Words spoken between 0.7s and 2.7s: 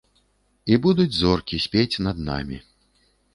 І будуць зоркі спець над намі.